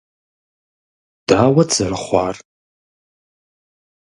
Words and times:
Дауэт 1.27 1.69
зэрызхъуар? 1.75 2.35